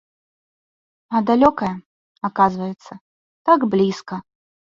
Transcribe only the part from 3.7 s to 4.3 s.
блізка.